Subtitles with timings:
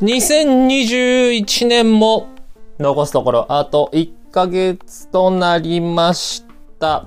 [0.00, 2.28] 2021年も
[2.78, 6.44] 残すところあと1ヶ月となりまし
[6.78, 7.06] た。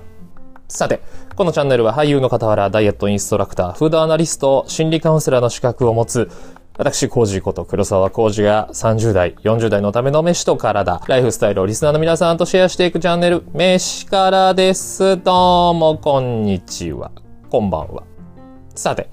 [0.68, 1.00] さて、
[1.36, 6.30] このチャンネルは俳優の傍らダイエットインストラクター、フードアナリスト、心理カウンセラーの資格を持つ
[6.78, 15.18] 私、コージこと黒沢コージが30代、40代のための飯と体、ライフスタイルをリスナーの皆さんとシェアしていくチャンネル、飯からです。
[15.18, 17.12] どうも、こんにちは。
[17.50, 18.04] こんばんは。
[18.74, 19.10] さて、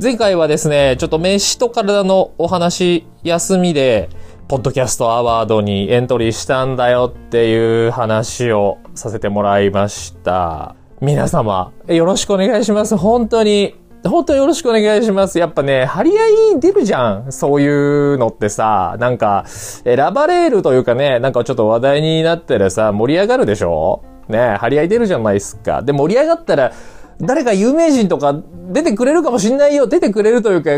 [0.00, 4.08] 前回はですね、ちょっと飯と体のお話、休みで、
[4.46, 10.76] ポッドキャストアワードにエントリーしたんだよっていう話をさせてもらいました。
[11.00, 12.96] 皆様、よろしくお願いします。
[12.96, 13.74] 本当に
[14.04, 15.40] 本当によろしくお願いします。
[15.40, 17.32] やっぱね、張り合い出るじゃん。
[17.32, 24.04] そういうのってさ、なんか、選ばれるというかね、なんかちょっと話題になったらさ、盛り上がるでしょ？
[24.28, 25.82] ね、張り合い出るじゃないですか。
[25.82, 26.72] で、盛り上がったら、
[27.20, 29.86] 誰か有名人とか出てくれるかもしんないよ。
[29.86, 30.70] 出てくれるというか、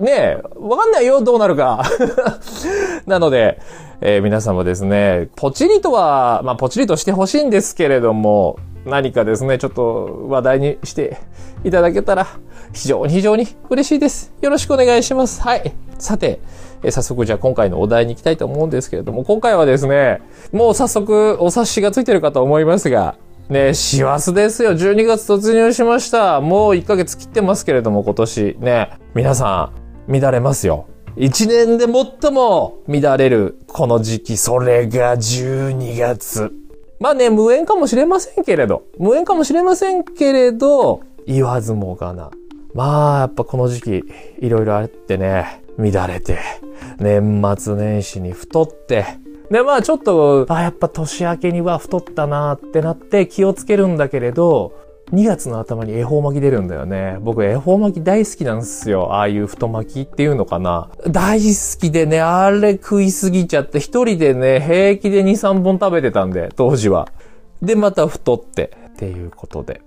[0.00, 1.84] ねえわかんないよ、どうなるか。
[3.06, 3.60] なので、
[4.00, 11.18] えー、皆様ですね、ポチリとは、まあ、ポチリとしてほしいんですけれども、何かですね、ちょっと話題にして
[11.64, 12.26] いただけたら、
[12.72, 14.32] 非常に非常に嬉しいです。
[14.40, 15.42] よろしくお願いします。
[15.42, 15.74] はい。
[15.98, 16.40] さて、
[16.82, 20.20] え早速じゃあ今回のお題に行きたいと思うんですけれども、今回はですね、
[20.52, 23.16] もう早速お察しがついてるかと思いますが、
[23.48, 24.72] ね、師走ですよ。
[24.72, 26.42] 12月突入しました。
[26.42, 28.56] もう1ヶ月切ってますけれども、今年。
[28.60, 29.72] ね、皆さ
[30.06, 30.86] ん、乱れますよ。
[31.16, 36.52] 1年で最も乱れるこの時期、それが12月。
[37.00, 42.30] まあね、無縁かもしれませんけれど、無縁かもしれませんけれど、言わずもがな。
[42.74, 44.04] まあ、やっぱこの時期、
[44.40, 46.38] いろいろあってね、乱れて、
[46.98, 49.06] 年末年始に太って、
[49.50, 54.72] で、まあちょっと、あ、やっぱ年明けには太ったなってなって気をつけるんだけれど、
[55.12, 57.16] 2月の頭に恵方巻き出るんだよね。
[57.20, 59.14] 僕恵方巻き大好きなんですよ。
[59.14, 60.90] ああいう太巻きっていうのかな。
[61.06, 67.08] 大好きでね、あれ食いすぎちゃって、一人でね、平気で2、3本食べてたんで、当時は。
[67.62, 69.80] で、また太って、っていうことで。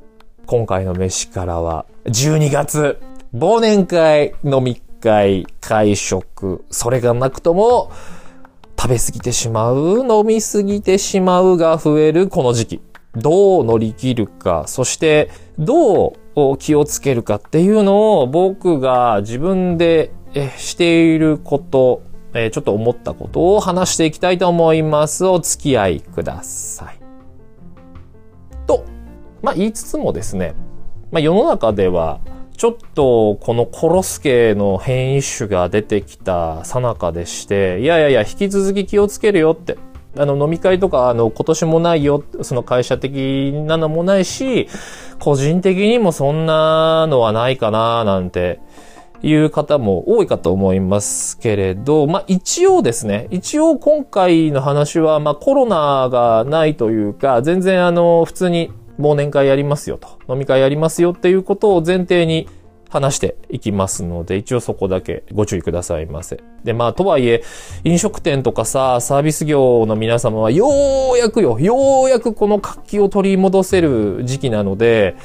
[0.47, 2.99] 今回の飯からは、12月、
[3.35, 7.91] 忘年会、飲み会、会食、それがなくとも、
[8.81, 12.81] 食べ過ぎてしまう、飲み過ぎてしまうが増えるこの時期。
[13.13, 20.11] どう乗り切るか、そしてどう気をつけるかっていうのを僕が自分で
[20.57, 22.01] していること、
[22.33, 25.27] ちょっと思ったことを話していきたいと思います。
[25.27, 26.99] お付き合いください。
[28.65, 28.83] と、
[29.43, 30.55] まあ言いつつもですね、
[31.11, 32.19] まあ世の中では
[32.61, 39.79] ちょっとこのコロスケの変異種が出てきたさなかでして、いやいやいや、引き続き気をつけるよって。
[40.15, 44.67] あの、飲み会とか、あの、今年もないよ、その会社的なのもないし、
[45.17, 48.59] 個人的にもそんなのはないかな、なんて
[49.23, 62.47] いう方も多いかと思いますけれど、まあ一応ですね、一応今回の話は、まあコロナがないというか、全然あの、普通に忘年会やりますよと、飲み会やりますよっていうことを前提に
[62.91, 66.41] 話していきますので、一応そこだけご注意くださいませ。
[66.63, 67.41] で、まあ、とはいえ、
[67.85, 70.67] 飲食店とかさ、サービス業の皆様は、よ
[71.15, 75.15] うやくよ、ようやくこの活気を取り戻せる時期なので、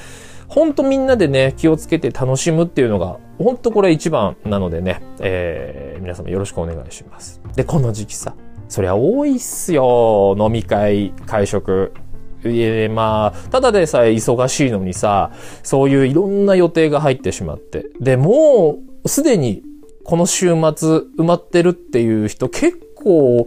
[0.48, 7.40] ほんとみんなでね、気をつけて楽しむっていうのが、ほんとこれ一番なのでね、えー、皆様よろしくお願いします。
[7.56, 8.36] で、この時期さ、
[8.68, 10.36] そりゃ多いっすよ。
[10.38, 11.92] 飲み会、会食。
[12.50, 17.86] いえ、まあ、ただでさえ忙しいのにさ、そういういろんな予定が入ってしまって。
[18.00, 19.62] で、もう、すでに、
[20.04, 23.46] この週末埋まってるっていう人結構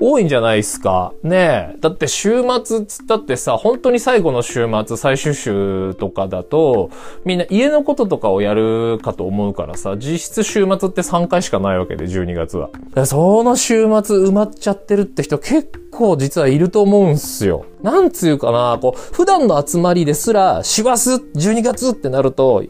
[0.00, 1.12] 多いんじゃないですか。
[1.24, 1.76] ねえ。
[1.80, 6.90] だって週末っつったってさ、本当に最後の週末、最終週とかだと、
[7.24, 12.70] みんな家のこととかをやるかと思うからさ、実質週末って3回しかないわけで、12月は。
[13.04, 17.64] その週末埋まっちゃってるって人結構実はいると思うんすよ。
[17.82, 22.62] なんつうかな、こう、普段の集まりですら、師走 !12 月ってなると、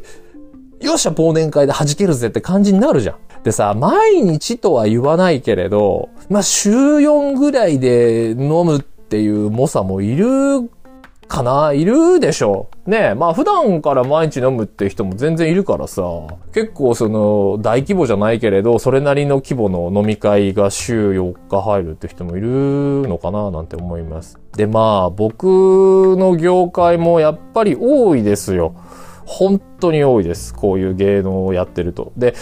[0.80, 3.16] よっしゃ忘年会で弾けるぜって感じになるじゃん。
[3.42, 10.70] でさ、毎日とは言わないけれど、まあ、週4ぐらいで飲むっていう猛者もいる
[11.30, 16.02] かないるでしょねえ、まあ普段から毎日飲むって人も全然いるからさ、
[16.52, 22.48] 結構その大規模じゃないけれど、それなりの規模の飲み会が週4日入るって人もいる
[23.08, 24.40] のかななんて思います。
[24.56, 28.74] でまあ僕の業界もやっぱり多いですよ。
[29.30, 30.52] 本当に多いです。
[30.52, 32.12] こういう芸能をやってると。
[32.16, 32.34] で、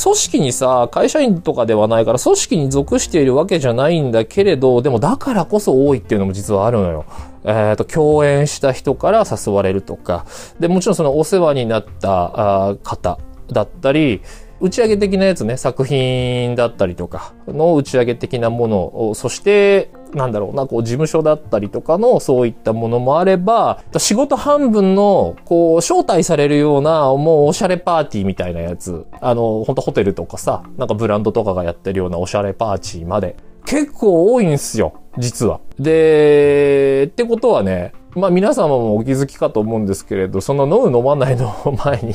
[0.00, 7.06] 組織にさ、会社員とかではないから、組織に属しているわけじゃないんだけれど、でもだからこそ多いっていうのも実はあるのよ。
[7.44, 10.26] えっ、ー、と、共演した人から誘われるとか、
[10.60, 13.18] で、もちろんそのお世話になった方
[13.50, 14.22] だったり、
[14.60, 35.60] 打ち上げ的なやつね、作品だったりとかの打ち上げ的なものを、そして、なんだろうな、こう事務所だったりとかのそういったものもあれば、仕事半分の、こう、招待されるような、もうおしゃれパーティーみたいなやつ、あの、本当ホテルとかさ、なんかブランドとかがやってるようなおしゃれパーティーまで、結構多いんすよ、実は。
[35.78, 41.52] で、ってことはね、まあ皆様もお気づきかと思うんですけれど、その飲む飲まないの
[41.84, 42.14] 前に、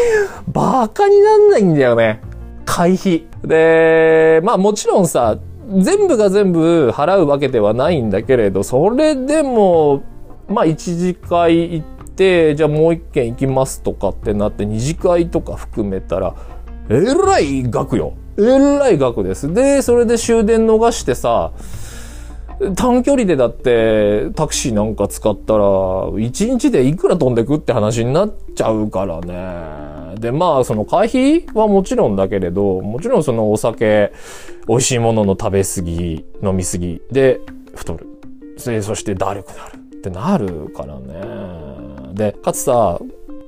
[0.48, 2.20] バカになんないんだよね。
[2.64, 3.26] 会費。
[3.44, 5.36] で、まあもちろんさ、
[5.78, 10.02] 全部が全部払うわけではないんだけれど、それでも、
[10.48, 16.34] まあ一次会行って、じゃあもう一軒行きますとかってなって、二次会とか含めたら、
[16.88, 18.14] えらい額よ。
[18.36, 19.52] えらい額です。
[19.52, 21.52] で、それで終電逃してさ、
[22.76, 25.64] 短距離でだってタクシーなんか使ったら、
[26.18, 29.93] 一日でいくら飛んでくって話になっちゃうからね。
[30.14, 34.12] で、まあ、その会費はもちろんだけれど、もちろんそのお酒、
[34.68, 37.40] 美味しいものの食べ過ぎ、飲み過ぎで
[37.74, 38.06] 太る。
[38.64, 42.14] で、そしてだるくなるってなるからね。
[42.14, 43.00] で、かつさ、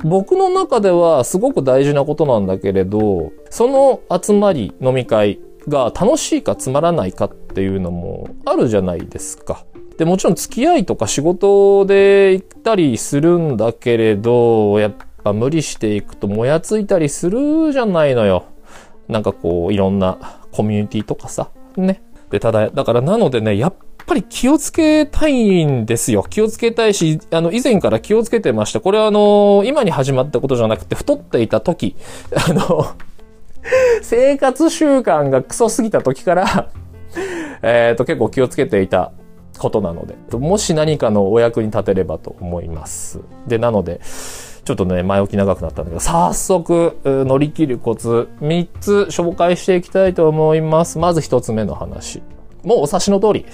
[0.05, 9.65] 僕の中ではすごく大事なことなんだけれど、その集まり、飲み会が楽しいかつまらないかっていうのもあるじゃないですか。
[9.99, 14.93] で、もちろん付き合いとか仕事で行ったりするんだけれど、やっ
[15.27, 18.45] ぱ無理していくともやついたりするじゃないのよ。
[19.09, 22.03] なんかこう、いろんなコミュニティとかさ、ね。
[22.31, 23.75] で、ただ、だからなのでね、やっ
[24.07, 26.25] ぱり気をつけたいんですよ。
[26.29, 28.81] 気をつけたいし、あの、以前から気をつけてました。
[28.81, 31.97] これはあの、今に始まったことじゃなくて、太っていた時、
[32.49, 32.87] あの、
[34.03, 36.71] 生活習慣がクソすぎた時から、
[37.63, 39.13] えっと、結構気をつけていた
[39.59, 43.21] ことなので、もし何かのお役に立てればと思います。
[43.47, 44.01] で、なので、
[44.67, 50.99] ちょっとね、前置き長くなったんだけど、早速、乗り切るコツ、3つ紹介していきたいと思います。
[50.99, 52.21] まず1つ目の話。
[52.65, 53.47] もうお察しの通り、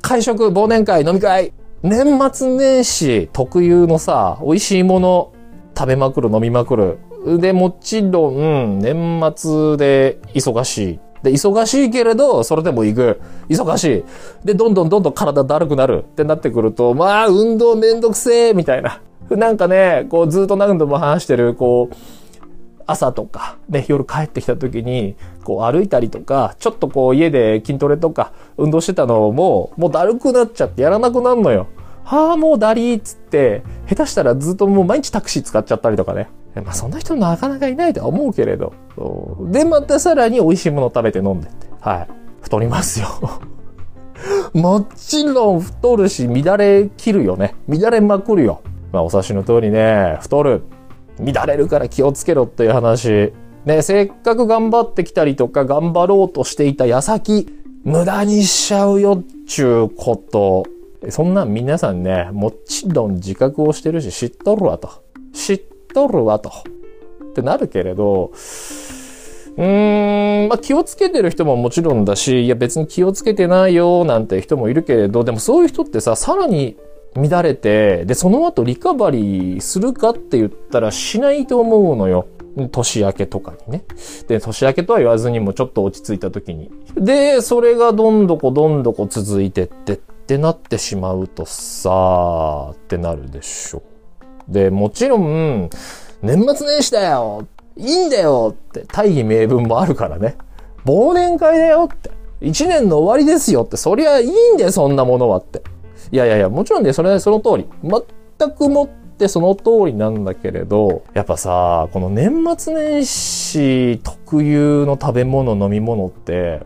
[0.00, 5.32] 会食、忘年会、飲み会、年末年始特有のさ、美味しいもの
[5.76, 6.98] 食べまくる、飲みまくる。
[7.38, 10.98] で、もちろん、年末で忙しい。
[11.22, 13.20] で、忙しいけれど、それでも行く。
[13.50, 14.46] 忙しい。
[14.46, 19.02] で、どんどんどんどん体だるくなるってなってくると、まあ、運動めんどくせえ、みたいな。
[19.30, 21.94] なんかね、こう、ずっと何度も話してる、こう、
[22.86, 31.66] 朝とか、ね、夜帰ってきた時に、こう歩いたりとか、ちょっとこう家で筋トレとか運動してたのも、もうだるくなっちゃってやらなくなるのよ。
[32.04, 36.28] はあ、もうだりーっつって、下手したらずっともう毎日タクシー使っちゃったりとかね。
[36.54, 38.72] まあそんな人なかなかいないとは思うけれど。
[39.50, 41.66] で、またさらに美味しいもの食べて飲んでって。
[41.80, 42.08] はい。
[42.40, 43.08] 太りますよ。
[44.54, 47.56] もちろん太るし、乱れ切るよね。
[47.68, 48.60] 乱れまくるよ。
[48.92, 50.62] まあお察しの通りね、太る。
[51.18, 53.32] 乱れるから気をつけろっていう話。
[53.64, 57.48] ね、せっかく頑張ってきたりとか頑張ろうとしていた矢先、
[57.84, 60.66] 無駄にしちゃうよっちゅうこと。
[61.08, 64.90] そんなん皆さんね、もちろん自覚をしてるし知っとるわと。
[65.32, 65.62] 知っ
[65.94, 66.50] とるわと。
[66.50, 68.32] ってなるけれど、
[69.56, 76.76] うーん、まあ、気をつけてる人ももちろんだし、いや別に気をつけてないよなんて人もいるけれど、でもそういう人ってさ、さらに
[77.16, 82.26] 乱れて、で、その後リカバリーするかって言ったらしないと思うのよ。
[82.70, 83.84] 年明けとかにね。
[84.28, 86.70] で、年明けとは言わずにもちょっと落ち着いた時に。
[86.96, 93.82] で、それがどんどこどんどこ続いてってってなってしまうとさーってなるでしょ。
[94.48, 95.68] で、もちろん、
[96.22, 97.46] 年末年始だよ
[97.76, 100.36] いいんだよって大義名分もあるからね。
[100.86, 102.10] 忘年会だよって。
[102.40, 103.76] 一年の終わりですよって。
[103.76, 105.62] そりゃいいんだよ、そんなものはって。
[106.12, 107.66] いやいやいや、もちろんね、それはその通り。
[108.38, 116.60] 全くもってその通りなんだけれど、やっぱさ、この年末年始特有の食べ物、飲み物って、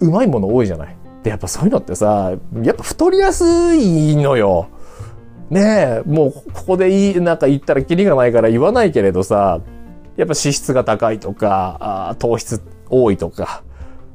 [0.00, 0.96] うまいもの多いじゃない。
[1.22, 2.32] で、やっぱそういうのってさ、
[2.62, 3.44] やっぱ太りやす
[3.74, 4.68] いのよ。
[5.50, 9.60] ねえ、もうここでいい、なんか言ったらキリがないから言わないけれどさ、
[10.16, 13.62] やっぱ脂質が高いとか、あ糖質多いとか、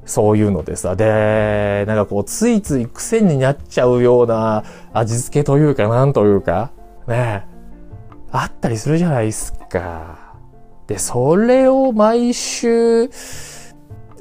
[0.06, 6.72] そういうのでさ、で、なんかこう、ついつい癖になっちゃうような味付けというか、なんというか、
[7.08, 7.48] ね、
[8.32, 10.36] あったりするじゃないですか。
[10.88, 13.10] で、それを毎週、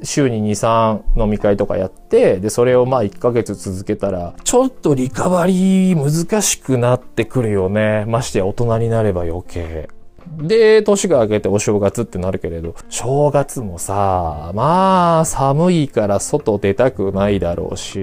[0.03, 8.05] 週に2、3飲み会とかやって、で、それをまあ1ヶ月続けたら、ちょっとリカバリー難しくなってくるよね。
[8.07, 9.89] ましてや大人になれば余計。
[10.37, 17.99] で、年が明けてお正月ってなるけれど、正月もさ、まあ、寒いから外出たくないだろうし、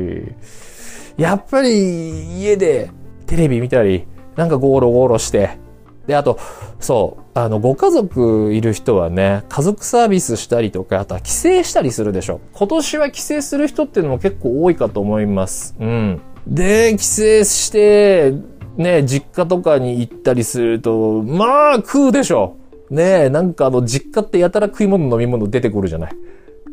[1.16, 2.90] やっぱり家で
[3.26, 5.62] テレビ見たり、なんかゴロゴロして、
[6.06, 6.38] で、あと、
[6.80, 12.40] そう、あの、ご家族いる人はね、家族サービスしたりとか、あとは帰省したりするでしょ。
[12.52, 15.76] 今年は帰省する人っていうのも結構多いかと思います。
[15.78, 16.20] うん。
[16.46, 18.32] で、帰省して、
[18.76, 22.56] ね、実家とかに行ったりすると、まあ、食うでしょ。
[22.90, 26.12] ねえなんかあの、実家ってやたら食い物飲み物出てくるじゃない。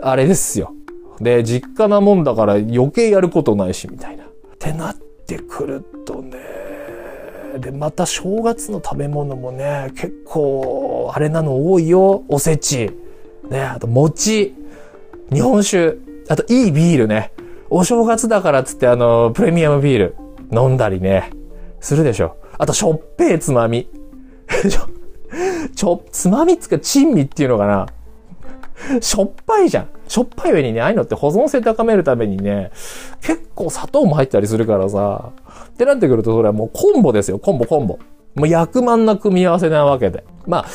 [0.02, 0.74] あれですよ。
[1.22, 4.26] で、実家なもんだから余計やることないし、みたいな。
[4.26, 4.28] っ
[4.58, 6.38] てなってくるとね、
[7.60, 12.24] で、また正月の食べ物もね、結構、あれなの多いよ。
[12.28, 12.92] おせち。
[13.50, 14.54] ね、あと餅。
[15.32, 15.98] 日本酒。
[16.30, 17.32] あといいビールね。
[17.70, 20.16] お正月だからっつってあの、プレミアムビール
[20.52, 21.32] 飲んだりね、
[21.80, 22.38] するでしょ。
[22.58, 23.88] あとしょっぺいつまみ。
[25.76, 27.88] ちょ、つまみっつか珍味っていうのかな。
[29.02, 29.90] しょっぱいじゃん。
[30.08, 32.72] しょっぱい上にね、ああいうのって保存性高めるためにね、
[33.22, 35.32] 結構砂糖も入ったりするからさ、
[35.68, 38.00] ってなってくるとそれはもうコンボですよ、コンボコンボ。
[38.36, 40.24] もう薬満な組み合わせなわけで。
[40.48, 40.66] まあ、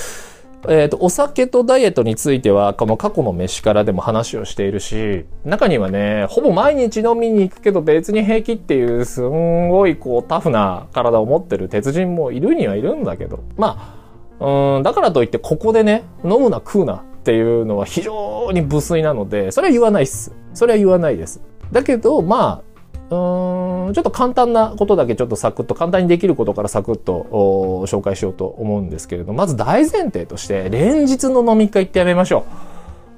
[0.69, 13.97] えっ、ー、と、お酒とダイエットについては、この過去の飯からでも話をしているし、中にはね、ほぼ毎日飲みに行くけど別に平気っていう、すんごいこうタフな体を持ってる鉄人もいるにはいるんだけど、ま
[14.41, 20.33] あ、うん、だからといってここでね、飲むな食うなっていうのは非常に無粋なので、それは言わないっす。
[20.55, 21.41] それは言わないです。
[21.73, 22.74] だけど、まあ、
[23.11, 32.47] ちょっと簡単なことだけちょっとサクッと簡単にできることからサクッと紹介しようと思うんですけれどまず大前提として連日の飲み会ってやめましょ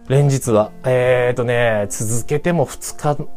[0.08, 3.28] う連日はえ、ー、とね続けても2日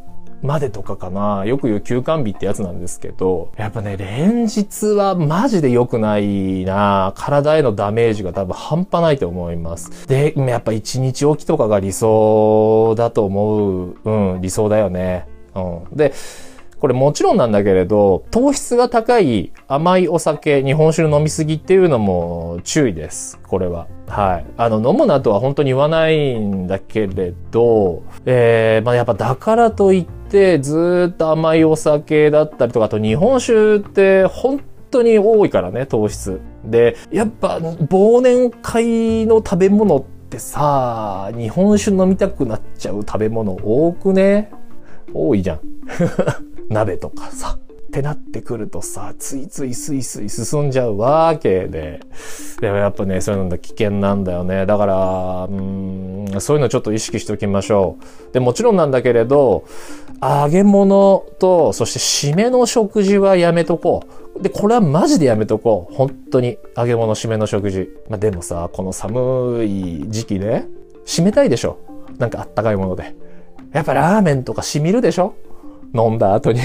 [0.41, 1.44] までとかかな。
[1.46, 10.08] よく言う休館日ってやつなんですけど、やっぱね、連日はマジで良くないな体へのダメージが多分半端ないと思います。
[10.08, 13.98] で、やっぱ1日おきとかが理想だと思う。
[14.03, 15.27] うん、理想だよね。
[15.60, 15.98] うん。
[15.98, 16.13] で、
[16.80, 23.38] これもちろんなんだけれど、糖質が高い甘いお酒、日本酒の飲みすぎっていうのも注意です。
[23.46, 23.88] これは。
[24.08, 24.46] はい。
[24.56, 36.39] あの、飲むなとは本当に言わないんだけれど、えー、まあやっぱだからといって、ずっと甘いお酒だったりとか、あと日本酒って本当に多いからね、糖質。
[36.63, 44.51] で、やっぱ忘年会の食べ物ってさ、日本酒飲みたくなっちゃう食べ物多くね？
[45.13, 45.60] 多いじゃん。
[46.70, 47.58] 鍋とかさ。
[47.89, 52.00] ってなってくるとさ、ついついスイスイ進んじゃうわけで。
[52.62, 54.68] でもやっぱね、そういうの危険なんだよね。
[54.68, 57.98] だから、うん、そういうのちょっと意識しておきましょ
[58.30, 58.34] う。
[58.34, 59.66] で、もちろんなんだけれど、
[60.22, 64.04] 揚げ物と、そして締めの食事はやめとこ
[64.38, 64.44] う。
[64.44, 65.96] で、これはマジでやめとこう。
[65.96, 66.60] 本当に。
[66.78, 67.89] 揚げ物、締めの食事。
[68.08, 70.66] まあ、でもさ、この寒い時期で、
[71.08, 71.80] 締めたいでしょ。
[72.20, 73.16] なんかあったかいもので。
[73.74, 75.36] やっぱラーメンとか染みるでしょ？
[75.94, 76.60] 飲んだ後に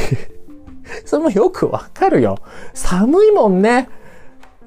[1.06, 2.38] それもよくわかるよ。
[2.74, 3.88] 寒いもんね。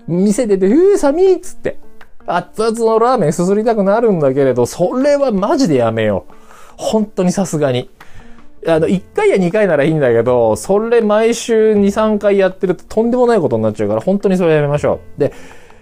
[0.07, 1.79] 店出て、うー寒いっつって。
[2.25, 6.33] 熱々のラーメンすすりたくなるんだけれど、それはマジでやめよう。
[6.77, 7.89] 本当にさすがに。
[8.67, 15.19] あの、1回や2回ならいいんだけど、それ毎週2、3回やってるととんでもないことになっちゃうから、本当にそれやめましょう。
[15.19, 15.31] で、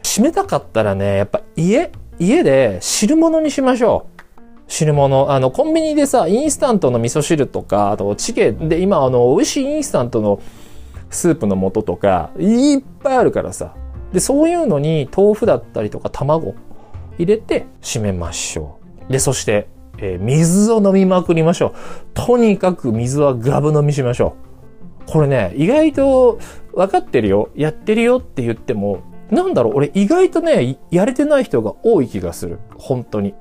[0.03, 4.14] 締めたかったらね、やっぱ家、家で汁物にしましょう。
[4.67, 5.31] 汁物。
[5.31, 10.39] あの、コンビニでさ、インスタントの味噌汁とか、あと、チゲで、今、あの、美味しいインスタントの
[11.09, 13.73] スープの素とか、いっぱいあるからさ。
[14.11, 16.55] で、そういうのに豆腐だったりとか卵
[17.17, 18.79] 入れて締めましょ
[19.09, 19.11] う。
[19.11, 19.67] で、そして、
[19.97, 21.73] えー、水を飲みまくりましょう。
[22.13, 24.35] とにかく水はガブ飲みしましょ
[25.07, 25.11] う。
[25.11, 26.39] これね、意外と
[26.73, 27.49] 分かってるよ。
[27.55, 32.59] やってるよって言っても、なんだろう、俺意外とね、やれてない人が多い気がする。
[32.77, 33.33] 本当に。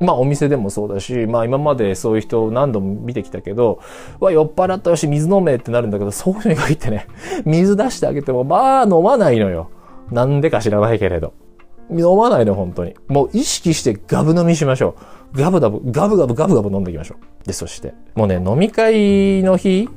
[0.00, 3.80] まあお店でもそうだし、まあ今までそういう人を何度も見てきたけど、
[4.18, 7.06] わ、酔っ払ったよし、水飲めってなるんだけど、そういう人に限ってね、
[7.44, 9.68] 水出してあげても、まあ飲まないのよ。
[10.10, 11.34] なんでか知らないけれど。
[11.90, 12.94] 飲まないの、本当に。
[13.08, 14.94] もう意識してガブ飲みしましょ
[15.34, 15.38] う。
[15.38, 17.46] ガブガブ、ガブガブガブガブ飲んでいきましょう。
[17.46, 19.88] で、そして、もうね、飲み会の日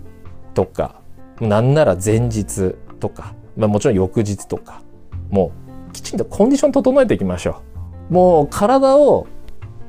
[0.53, 0.95] とか、
[1.39, 4.81] なんなら前日とか、まあもちろん翌日とか、
[5.29, 5.51] も
[5.89, 7.61] うきちんとコンディション整えていきましょ
[8.09, 8.13] う。
[8.13, 9.27] もう体を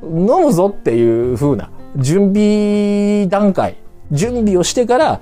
[0.08, 3.76] 飲むぞっていう風な準備段階、
[4.10, 5.20] 準備をしてから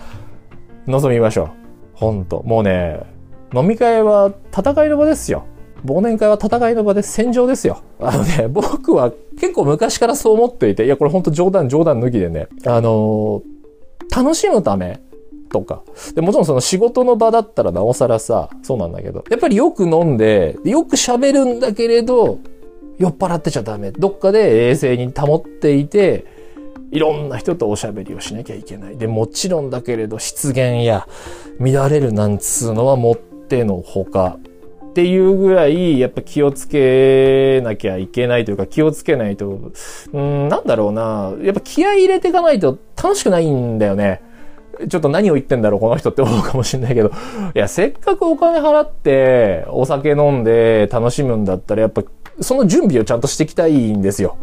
[0.87, 1.51] 臨みましょう。
[1.95, 2.43] ほんと。
[2.45, 3.01] もうね、
[3.55, 5.45] 飲み会は戦いの場ですよ。
[5.85, 7.83] 忘年会は戦いの場で戦場ですよ。
[8.01, 15.01] あのね、僕は結構昔からそう思っていて、いや、これほんと冗談冗談抜きでね、あのー、楽しむため
[15.51, 15.83] とか。
[16.15, 22.39] で、もちろんその仕事の場だったらなおさらさ、そうなんだけど、やっぱりよく飲んで、よく喋るんだけれど、
[23.03, 23.91] 酔っ払ってちゃダメ。
[23.91, 26.25] どっかで冷静に保っていて、
[26.93, 28.97] いろんな人とおしゃべりをしなきゃいけない。
[28.97, 31.09] で、もちろんだけれど、失言や
[31.59, 34.39] 乱れるなんつうのはもってのほか。
[34.85, 39.73] っていうぐらい、やっぱ気をつけなきゃいけないというか、気をつけないと、
[40.13, 41.33] うん、なんだろうな。
[41.43, 44.23] やっぱ気合い入れていかないと楽しくないんだよね。
[44.89, 47.11] ちょっと何を言ってんだろう、この人って思うかもしれないけど。
[47.55, 52.03] いや、せっかくお金払って、お酒飲んで楽しむんだったら、やっぱ、
[52.41, 54.37] その準備をちゃんとしていきたいんですよ。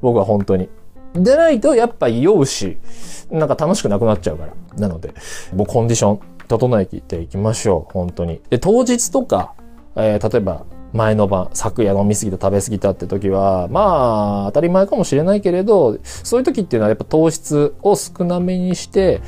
[0.00, 0.68] 僕は本当に。
[1.14, 2.76] でないと、やっぱ酔うし、
[3.30, 4.52] なんか楽しくなくなっちゃうから。
[4.76, 5.14] なので、
[5.54, 7.92] もうコンディション、整えていきましょう。
[7.92, 8.40] 本当に。
[8.50, 9.54] で、当日とか、
[9.96, 19.20] えー、例えば、前の晩、昨夜飲みすぎた、食べすぎたって時は、まあ、当たり前かもしれないけれど、そういう時っていうのはやっぱ糖質を少なめにして、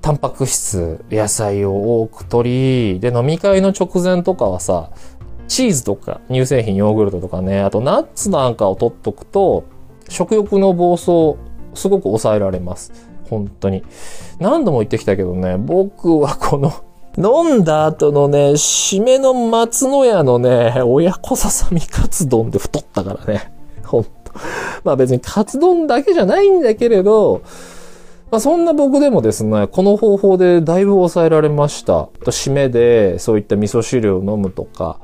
[0.00, 4.90] タンパク質、野菜を多く取り、で、飲み会の直前とかはさ、
[5.48, 9.64] チーズとか乳製品、ヨーグルトとかね、あとナッツなんかを取っとくと、
[10.08, 11.36] 食欲の暴走、
[11.74, 12.92] すごく抑えられます。
[13.28, 13.82] 本当に。
[14.38, 16.72] 何度も言ってきたけどね、僕はこの
[17.18, 23.52] 飲んだ後のね、締めの松の屋のね、親子ささみカツ丼で太ったからね。
[23.84, 24.10] ほんと。
[24.84, 27.42] まあ別にカツ丼だけじゃないんだけれど、
[28.32, 32.04] まあそんな僕でもですね、この方法でだいぶ抑えられました。
[32.24, 35.00] 締めでそういった味噌汁を飲むとか、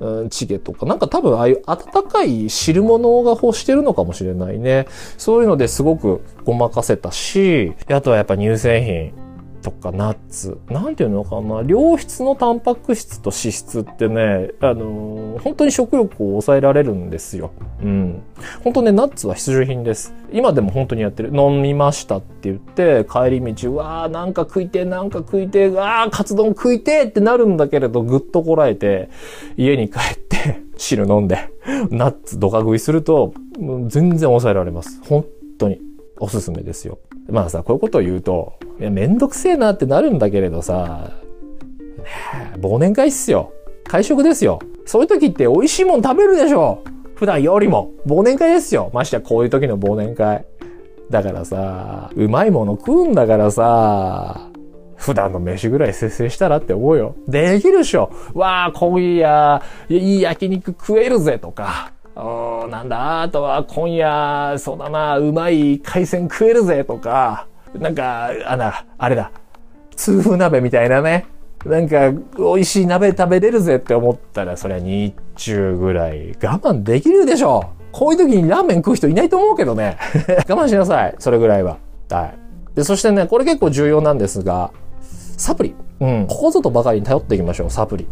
[0.00, 4.86] うん、チゲとか、なんか多分ああいう温かい汁物が欲してるのかもしれないね。
[5.18, 9.21] そういうのですごくごまかせたし、あとはやっぱ乳製品。
[9.62, 10.58] とかナッツ。
[10.68, 11.62] なんていうのかな。
[11.62, 17.52] 良質のタンパク質と脂質ってね、あのー、本当に食欲を抑えられるんですよ。
[17.82, 18.22] うん。
[18.64, 20.14] 本当ね、ナッツは必需品です。
[20.32, 21.34] 今でも本当にやってる。
[21.34, 29.08] 飲みましたって言って、帰り道、うわーなんか食いて、なんか食いて、あーカツ丼食いてってなるんだけれど、ぐっとこらえて、
[29.56, 31.38] 家に帰って、汁飲んで、
[31.90, 33.32] ナッツドカ食いすると、
[33.86, 35.00] 全然抑えられます。
[35.04, 35.24] 本
[35.58, 35.80] 当に。
[36.18, 36.98] おすすめですよ。
[37.28, 41.12] まあさ、こういうことを言うと、いや、めんどくせえなってなるんだけれどさ、
[42.60, 43.52] 忘年会っすよ。
[43.84, 44.60] 会食ですよ。
[44.86, 46.82] そういう時って美味しいもん食べるでしょ
[47.14, 47.92] 普段よりも。
[48.06, 48.90] 忘年会ですよ。
[48.92, 50.44] ましてやこういう時の忘年会。
[51.10, 54.48] だからさ、うまいもの食うんだからさ、
[54.96, 57.14] 普段の飯ぐらい節制したらって思うよ。
[57.28, 58.10] できるでしょ。
[58.34, 61.92] わあ、今夜、いい焼肉食えるぜとか。
[62.14, 67.46] おなんだ、あとは今夜、そうだな、うまい海鮮食えるぜとか、
[67.78, 69.30] なんか、あな、あれだ、
[69.96, 71.26] 痛風鍋みたいなね、
[71.64, 79.98] なんか、美味しい鍋食べれるぜって思ったら、そりゃ日中ぐらい我慢できるでしょこういう時にラーメン食う人いないと思うけどね。
[80.48, 81.14] 我慢しなさい。
[81.18, 81.76] それぐらいは。
[82.10, 82.34] はい。
[82.74, 84.70] で、そしてね、これ結構重要なんですが、
[85.36, 85.74] サプリ。
[86.02, 86.26] うん。
[86.26, 88.08] ここぞとばかりに頼っていきましょう、サプリ。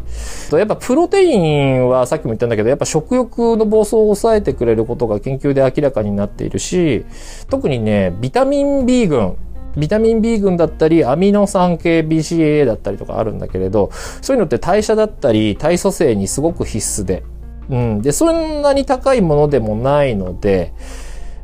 [0.48, 7.04] と、やっぱプロテインはさっきも言ったんだけど、やっぱ食欲の暴走を抑えてくれることが研究で明らかになっているし、
[7.48, 9.36] 特にね、ビタミン B 群。
[9.76, 13.90] ビタミン B 群だったり、アミノ酸系 BCAA だったりとかあるんだけれど、
[14.22, 17.24] そういうのって代謝だったり、体組成にすごく必須で。
[17.70, 18.02] うん。
[18.02, 20.72] で、そんなに高いものでもないので、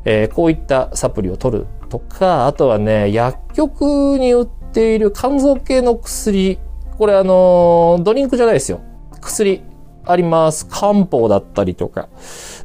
[0.05, 6.59] えー、こういったサプリを取るとか、あとはね、薬局に売っている肝臓系の薬、
[6.99, 8.83] これあの、ドリンクじゃないですよ。
[9.23, 9.63] 薬
[10.05, 10.67] あります。
[10.69, 12.11] 漢方だったりとか。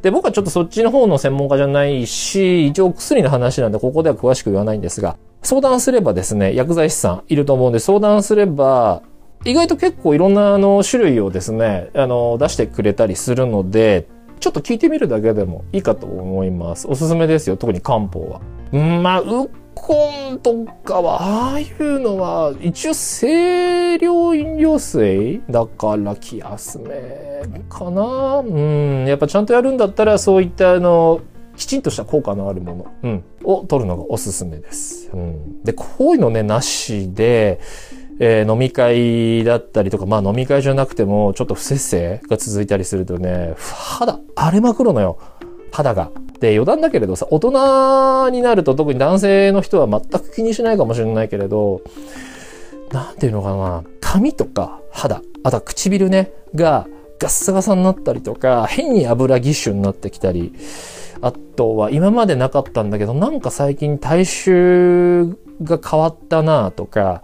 [0.02, 9.02] で、僕はちょっとそっちの方の専門家じゃないし、一応薬の話なんでここでは詳しく言わないんですが、相談すればですね、薬剤師さんいると思うんで相談すれば、
[9.46, 14.06] 意外と結構いろんなあの種類をですね、あの、出してくれたりするので、
[14.38, 16.86] ちょっと聞いてみるだけでもいいかと思います。
[16.88, 17.56] おすすめですよ。
[17.56, 18.40] 特に漢方は。
[18.76, 19.50] んまあ、ウ
[19.82, 29.04] コンとかは、ああいうのは、一応清涼飲料水だから気休めかなうん。
[29.06, 31.20] やっぱちゃんとやるんだったら、そういったあの、
[31.56, 35.10] きちんとした効果のあるもの、うん、を取るのがおすすめです。
[35.12, 37.58] うん、で、こういうのね、なしで、
[38.20, 45.18] えー、飲み会だったりとか、まあ飲み会じゃなくても、ちょっと不節制が続いたりするとね、肌荒れまくるのよ。
[45.72, 46.10] 肌が。
[46.38, 51.80] で、余談だけれどさ、大人になると特に男性の人は全く気にしないかもしれないけれど、
[52.92, 56.86] なんていうのかな、髪とか肌、あとは唇ね、が
[57.18, 60.52] ガッサガサになったりとか、変に油ぎっしゅになってきたり、
[61.22, 67.22] あとは今までなかったんだけど、なんか最近体臭が変わったなとか、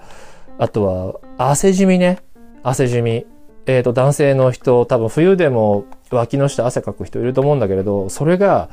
[0.58, 2.20] あとは、汗じみね。
[2.62, 3.26] 汗じみ。
[3.66, 5.84] えっ、ー、と、男性の人、多分冬でも
[6.16, 8.68] 脇の下汗かく人いると思うんだけれど、それが、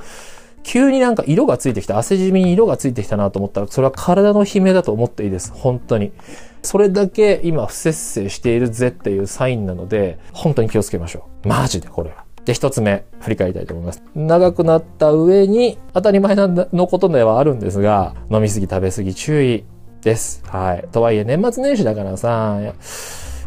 [0.64, 5.52] 急になんか色がついてきた、汗じみに色がついてきたなと思ったら、それは体の悲鳴だと思っていいです。
[5.54, 6.12] 本当に。
[6.64, 11.48] それだけ今不節制しているぜっていうサインなので、本当に気をつけましょう。
[11.48, 12.24] マジでこれは。
[12.46, 14.04] で、一つ目、振り返りたいと思います。
[14.16, 19.66] 長くなった上に、当たり前のことではあるんですが、飲みすぎ食べすぎ注意。
[20.06, 20.44] です。
[20.46, 20.88] はい。
[20.92, 22.60] とはいえ、年末年始だからさ、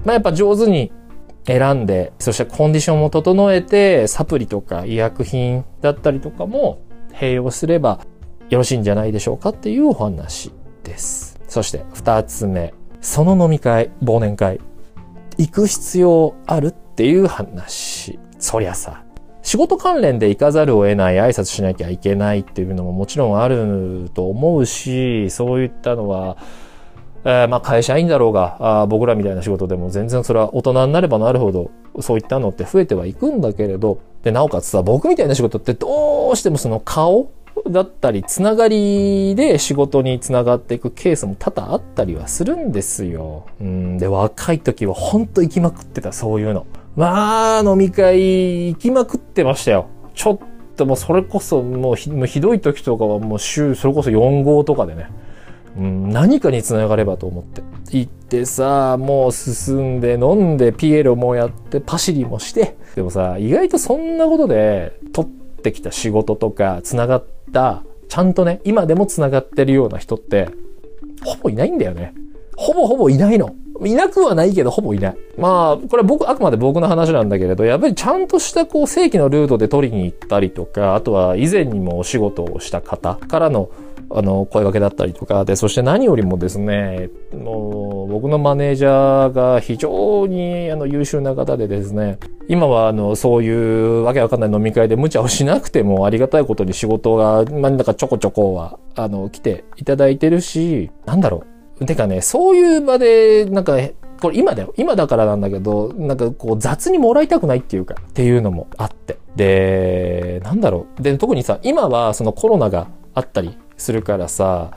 [0.05, 0.93] まあやっぱ上手に
[1.49, 6.81] 選んで、そしてコンディションも整えて、サプリとか医薬品だったりとかも
[7.13, 8.01] 併用すれば
[8.51, 10.53] よろしいんじゃないでしょうかっていうお話
[10.85, 11.41] です。
[11.49, 12.75] そして二つ目。
[13.01, 14.61] その飲み会、忘年会、
[15.39, 18.19] 行く必要あるっていう話。
[18.39, 19.05] そりゃさ、
[19.43, 26.37] 仕事関連で行かざるを得ない挨拶しなきゃいけないっていうのももちろんあると思うし、そういったのは、
[27.25, 37.31] えー、まあ会社員だろうがあ、僕らみたいな仕事でも全然それは大人になればなるほど、そういったのって増えてはいくんだけれど、で、なおかつさ、僕みたいな仕事ってどうしてもその顔
[37.71, 43.47] だったり、つながりで仕事につながっていくケースも多々あったりはするんですよ。
[43.61, 43.99] うん。
[43.99, 46.67] で、若い時はほんと行きまくってた、そういうの。
[46.97, 49.87] まあ、飲み会行きまくってましたよ。
[50.15, 50.39] ちょっ
[50.77, 55.09] ともうそれこそもうひどい時とかはもう週、それこそ4号とかでね。
[55.79, 57.63] うん、何かにつながればと思って。
[57.97, 62.77] 行ってさ、もう進んで飲んでピエロもやってパシリもして。
[62.97, 65.31] でもさ、意外とそんなことで取っ
[65.63, 70.49] てきた仕事とかつながった、ちゃんとね、今でもつながってるような人って、
[71.25, 72.13] ほぼいないんだよね。
[72.57, 73.55] ほぼほぼいないの。
[73.85, 75.17] いなくはないけど、ほぼいない。
[75.37, 83.71] まあ、これは僕、あくまで僕の話なんだけれど、やっぱりちゃんとしたこう正規のルートで取りに行ったりとか、あとは以前にもお仕事をした方からの
[84.11, 101.58] あの、声掛けだったりとか、で、そして何よりもですね、もう、僕のマネージャーが非常に、あの、優秀な方でですね、今は、あの、そういうわけわかんない飲み会で無茶をしなくても、ありがたいことに仕事が、なんかちょこちょこは、あの、来ていただいてるし、なんだろう。
[101.87, 103.77] てかね、そういう場で、なんか、
[104.21, 104.75] これ今だよ。
[104.77, 109.19] 今だからなんだけど、なんかこう雑にもらいたくないっていうか、っていうのもあって。
[109.37, 111.03] で、なんだろう。
[111.03, 114.73] で、特にさ、今はそのコロナがあったりするからさ、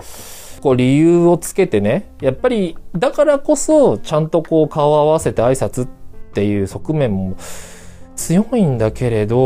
[0.62, 5.90] こう理由をつけてね、やっぱりだからこそちゃんとこう顔を合わせて挨拶っ
[6.34, 7.36] ていう側面も
[8.16, 9.38] 強いんだけれど、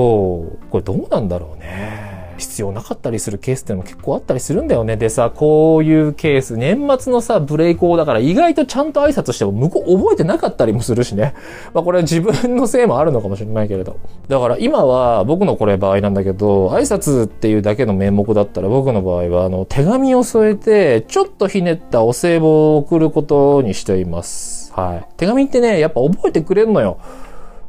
[0.69, 2.14] これどうなんだろうね。
[2.37, 4.97] 必要なかったりするケースってのも結構あったりするんだよね。
[4.97, 11.33] でさ、こういうケース、年末のさ、ブレイクをだから意外とちゃんと挨拶しても向こう覚えてなかったりもするしね。
[11.73, 13.97] まあこれは自分のせいもあるのかもしれないけれど。
[14.27, 24.73] だから今は僕のこれ場合なんだけど、挨拶っていうだけの名目だったら僕の場合はあの手紙を添えて、ちょっとひねったお歳暮を送ることにしています。
[24.73, 25.07] はい。
[25.17, 26.97] 手紙ってね、やっぱ覚えてくれんのよ。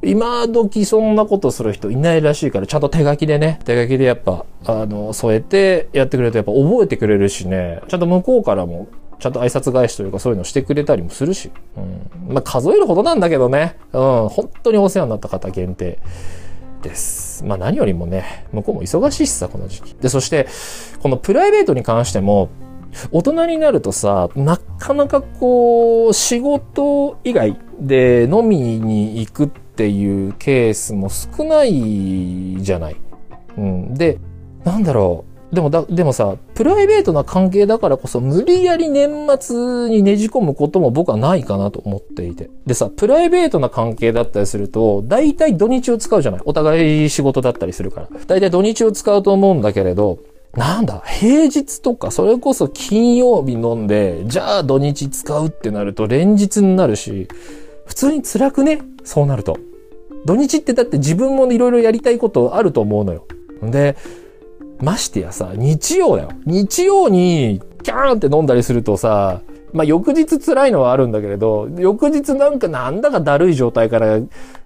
[0.07, 8.87] 今時そんなことする人いないらしいから、ちゃんと手書きでね、手書きでやっぱ、あの、添えてやってくれるとやっぱ覚えてくれるしね、ちゃんと向こうからも、
[9.19, 12.35] ちゃんと挨拶返しというかそういうのしてくれたりもするし、うん。
[12.35, 15.99] まあ、数えるほどなんだけどね、うん、本当にお世話になった方限定
[16.83, 17.45] です。
[17.45, 19.95] まあ、何よりもね、向こうも忙しいしさ、この時期。
[19.95, 20.47] で、そして、
[21.03, 22.51] このプライベートに関しても、
[23.11, 32.97] 大人になるとさ、なかなかこう、仕事以外で飲みに行くってっていうケースも少ないじゃない。
[33.59, 33.93] うん。
[33.93, 34.19] で、
[34.65, 35.55] なんだろう。
[35.55, 42.49] でもだ、でもさ、プライベートな関係だからこそ無理やり年末にねじ込むことも僕はないかなと思っていて。
[42.65, 48.09] でさ、プライベートな関係だったりすると、大体土日を使うじゃないお互い仕事だったりするから。
[48.27, 50.21] 大体土日を使うと思うんだけれど、
[50.55, 57.29] なんだ、平日とか、それこそ金曜日飲んで、じゃあ土日使うってなると連日になるし、
[57.85, 59.57] 普通に辛くねそうなると。
[60.27, 63.25] 土日ってだって自分もいろいろやりたいことあると思うのよ。
[63.63, 63.97] で、
[64.83, 66.29] ましてやさ、日曜だよ。
[66.45, 69.41] 日曜に、キャーンって飲んだりするとさ、
[69.73, 74.19] まあ、翌日辛いのはあるんだけれど、翌日なんかなんだかだるい状態から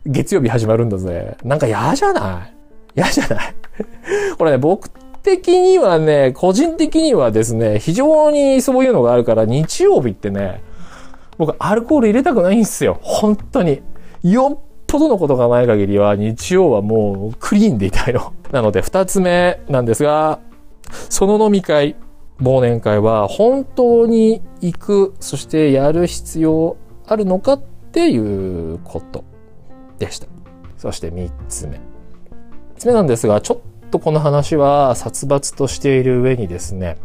[0.06, 1.36] 月曜日始まるんだぜ。
[1.44, 2.54] なんか嫌じゃない？
[2.96, 3.54] 嫌じゃない？
[4.38, 4.88] これね、僕
[5.22, 10.62] 的にはね、個人的にはですね、非常にそういうのがあるから、日曜日ってね、
[11.38, 12.98] 僕アルコール入れたくないんですよ。
[13.02, 13.82] 本当に。
[14.22, 18.32] よっぽどのことがない限りは日曜はもうクリーンでいたいの。
[18.50, 20.40] なので二つ目なんですが、
[21.08, 21.96] その飲み会、
[22.40, 27.60] 忘年会は本当に行く、そしてやる必要あるのかっ
[27.92, 29.24] ていうこと
[29.98, 30.26] でした。
[30.76, 31.72] そして三つ目。
[31.72, 31.80] 三
[32.76, 36.96] つ目なんですが、ちょっとこの話は殺伐としている上にですね、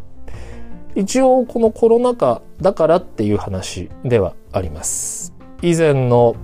[0.95, 5.34] 一応このコロナ禍だからっていう話ではあります。
[5.62, 6.36] 以前の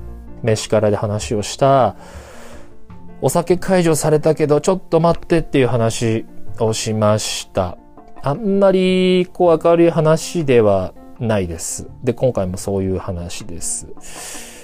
[0.43, 1.95] 飯からで話をした、
[3.21, 6.25] お酒解除されたけどちょっと待ってっていう話
[6.60, 7.77] をしました。
[8.23, 11.88] あんまりこう明るい話ではないです。
[12.04, 13.88] で、今回もそういう話です。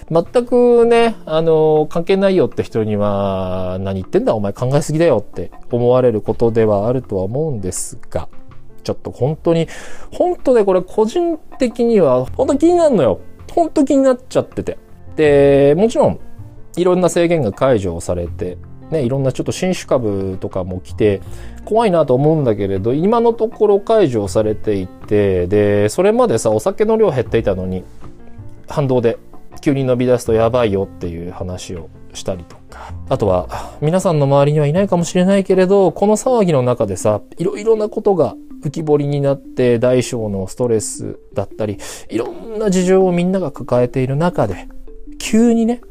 [0.10, 8.30] 全くね、あの、関係ないよって人には、何言ってんだお前考えすぎだよって思われることではあるとは思うんですが、
[8.84, 9.68] ちょっと本当に、
[10.14, 13.20] 本当ね、これ個人的には、本当気になるのよ。
[13.54, 14.78] 本当気になっちゃってて。
[15.18, 16.20] で、もちろん、
[16.78, 18.58] いろんな制限が解除されて、
[18.92, 21.22] ね、いろんなちょっと新種株とかも来て、
[21.66, 27.84] 怖いなと思うんだけれど、今のところ解除されていて、で、それまでさ、お酒の量減っていたのに、
[28.70, 29.18] 反動で
[29.60, 32.94] 急に伸び出すとやばいよっていう話をしたりとか。
[33.10, 33.48] あとは、
[33.82, 41.78] 皆さんの周りにはいないかもしれないけれど、この騒ぎの中でさ、いろいろなことが浮き彫りになって大小のストレスだったり、
[42.10, 44.68] いろんな事情をみんなが抱えている中で、
[45.18, 45.82] 急にね、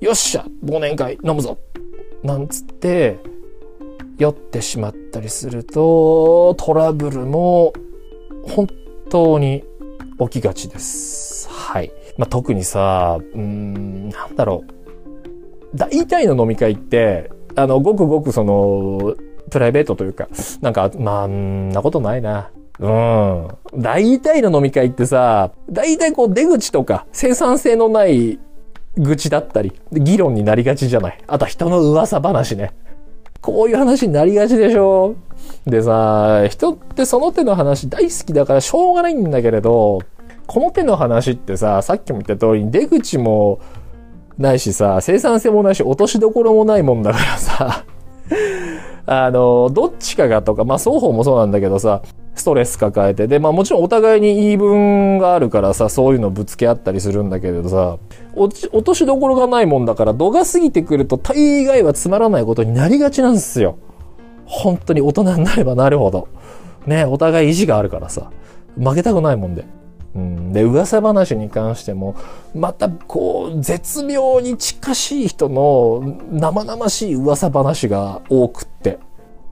[0.00, 1.58] よっしゃ忘年会飲むぞ
[2.22, 3.18] なんつって、
[4.18, 7.72] 酔ってしまったりすると、トラブルも
[8.44, 8.66] 本
[9.10, 9.64] 当に
[10.18, 11.48] 起きがちです。
[11.48, 11.92] はい。
[12.16, 15.76] まあ、特にさ、うん、なんだろう。
[15.76, 19.14] 大体の飲み会って、あの、ごくごくその、
[19.50, 20.28] プライベートというか、
[20.62, 22.50] なんか、まあ、んなことないな。
[22.78, 23.48] うん。
[23.74, 28.38] 大体の飲み会ってさ、大体こう出口とか生産性のない
[28.96, 31.18] 愚痴だったり、議論になりがちじゃない。
[31.26, 32.72] あとは人の噂話ね。
[33.40, 35.14] こういう話になりがちでしょ
[35.66, 40.00] でさ、人ってその手の話大好きだからしょうがないんだけれど、
[40.46, 43.60] この手の話ってさ、さっきも言った通りに出口も
[44.38, 47.84] ないしさ、生産性もないし落としどころもないもんだからさ、
[49.06, 52.02] あの、どっちかがとか、まあ双方もそうなんだけどさ、
[52.34, 57.98] ストレス抱えて、で、まあもちろんお互いに言い分があるからさ、そういうのぶつけ合ったりするんだけれどさ、
[58.36, 63.78] 落としどころがないもんだから、度が過ぎてくると大概はつまらないことになりがちなんですよ。
[64.44, 66.28] 本当に大人になればなるほど。
[66.86, 68.30] ね、お互い意地があるからさ、
[68.76, 69.64] 負けたくないもんで。
[70.14, 72.14] うん、で、噂話に関しても、
[72.54, 78.98] またこう、絶妙に近しい人の生々しい噂話が多くって。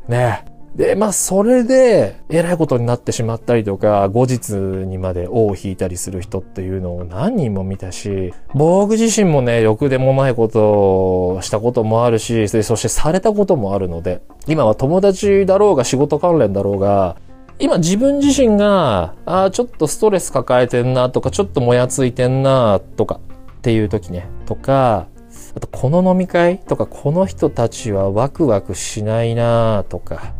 [0.08, 0.44] ね。
[0.76, 17.16] で、まあ、それで、えらいことになってしまったりとか、後日にまで尾を引いたりする人っていうのを何人も見たし、僕自身もね、ろくでもないことをしたこともあるし、そしてされたこともあるので、今は友達だろうが仕事関連だろうが、
[17.60, 23.20] 今自分自身が、ああ、ちょっとストレス抱えてんなとか、ちょっともやついてんなとか
[23.58, 25.06] っていう時ね、とか、
[25.54, 30.34] あとこの飲み会とか、この人たちはワクワクしないなとか、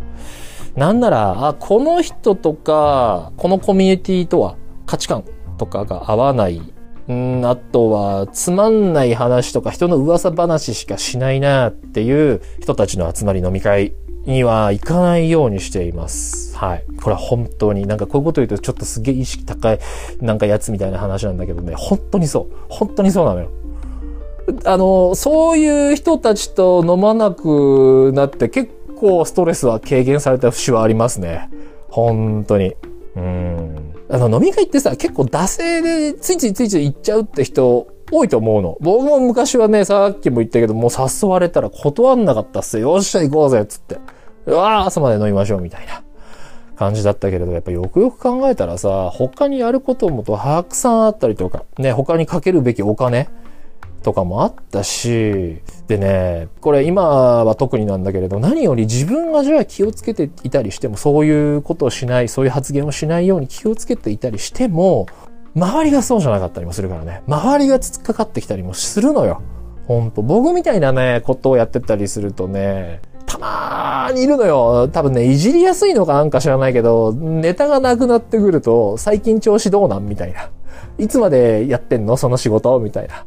[0.77, 4.57] なんなら、あ、この人とか、このコミュニティとは
[4.87, 5.25] 価値観
[5.57, 6.61] とかが合わない。
[7.11, 13.93] んあとは、つまんない話とか人の噂話しかしないなっていう人たちの集まり飲み会
[14.25, 16.57] には行かないようにしています。
[16.57, 16.85] はい。
[17.03, 19.79] これは本当に、なんかこういうこと言うとちょっとすげえ意識高い、
[20.21, 22.57] なんかやつみたいな話なんだけどね、本当にそう。
[22.69, 23.51] 本当にそうなのよ。
[24.65, 28.73] あの、そういう人たちと飲まなくなって結
[29.05, 31.51] 構ストレスは軽減された節はありますね。
[31.89, 32.75] 本当に。
[33.17, 33.95] うん。
[34.09, 38.79] あの、飲み会ってさ、結構惰性でついついついつい行っちゃうって人多いと思うの。
[38.81, 42.95] 僕も昔はね、さっきも言ったけど、もう誘われたら断んなかったっすよ。
[42.95, 43.99] よっしゃ行こうぜ、つって。
[44.47, 46.03] うわあ、朝まで飲みましょう、みたいな
[46.77, 53.29] 感じだったけれど、やっぱよくよく考えたらさ、他にやることもとたくさんあったりとか、ね、他にかけるべきお金
[54.05, 65.07] とかもあったし、でね、これ今は特になんだけれど、何より自分がじゃあ気をつけていたりしても、そういうことをしない、そういう発言をしないように気をつけていたりしても、
[65.57, 67.23] 周りがそうじゃなかったりもするからね。
[67.27, 69.41] 周りがつっかかってきたりもするのよ。
[69.87, 70.23] ほんと。
[70.23, 74.89] 僕みたいなね、ことをやってたりするとね、たまーにいるのよ。
[74.89, 80.07] 多分ね、いじりやすいのかなんか知らないけど、ネタがなくなってくると、最近調子どうなん？
[80.07, 80.51] みたいな。
[80.99, 82.17] いつまでやってんの？
[82.17, 82.79] その仕事？
[82.81, 83.25] みたいな。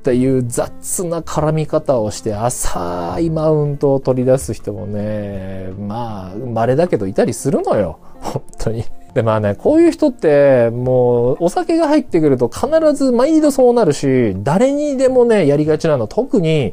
[0.00, 7.98] っていう雑な絡み方をして浅いマウントを取り出す人もね、まあ、稀だけどいたりするのよ。
[8.18, 8.84] 本当に。
[9.12, 16.06] で、まあね、こういう人って、もう、お酒が入ってくると必ず毎度そうなるし、誰にでもね、やりがちなの。
[16.06, 16.72] 特に、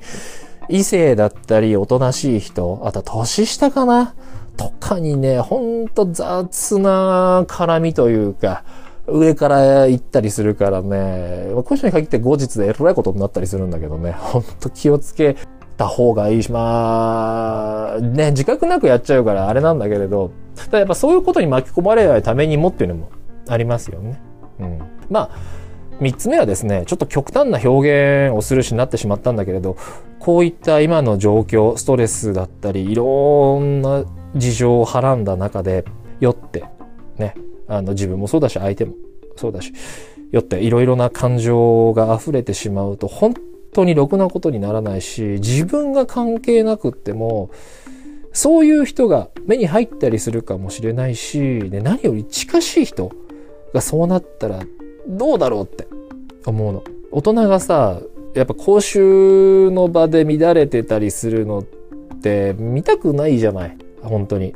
[0.70, 4.14] 異性だったり、おとなしい人、あと年下かな？
[4.56, 8.64] とかにね、ほんと雑な絡みというか、
[9.08, 15.38] 上から行ったりするからね、こういう人に限って後日でえらいことになったりするんだけどね、ほんと気をつけ
[15.78, 23.10] た方がいいし、まあ、ね、自覚なくやっちゃうからあれなんだけれど、ただやっぱそういうことに巻き込まれないためにもっていうのも
[23.48, 24.20] ありますよね。
[24.60, 24.80] うん。
[25.10, 25.30] まあ、
[26.02, 29.78] 三つ目はですね、ちょっと極端な表現をするしなってしまったんだけれど、
[30.20, 34.04] こういった今の状況、ストレスだったり、いろんな
[34.36, 35.86] 事情をはらんだ中で、
[36.20, 36.66] 酔って、
[37.18, 37.36] ね、
[37.68, 38.94] あの自分もそうだし、相手も
[39.36, 39.74] そうだし、
[40.32, 43.36] 酔っていろいろな感情が溢れてしまうと、本
[43.74, 47.50] 当にろくなことにならないし、自分が関係なくっても、
[48.34, 53.12] そういう人が目に入ったりするかもしれないし、で何より近しい人
[53.74, 54.60] がそうなったら
[55.08, 55.88] どうだろうって
[56.46, 56.84] 思うの。
[57.12, 58.00] 大人がさ、
[58.36, 61.64] やっぱ公衆の場で乱れてたりするのっ
[62.22, 64.54] て見たくないじゃない本当に。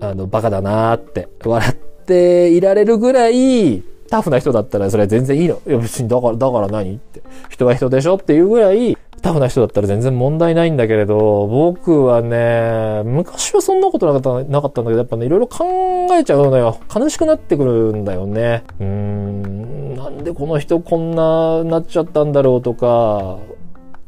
[0.00, 5.60] あの、バカだなーって笑ってていられるぐらいタフな人だったらそれは全然いいの。
[5.66, 6.94] いや別にだから、だから何？
[6.96, 7.22] って。
[7.48, 16.78] 人は人でしょっていうぐらいタフな人だったら全然問題ないんだけれど、僕はね、昔はそんなことなかったなかったんだけど、やっぱね、いろいろ考えちゃうのよ。
[16.94, 18.64] 悲しくなってくるんだよね。
[18.80, 23.38] うーん、なんでこの人こんななっちゃったんだろうとか、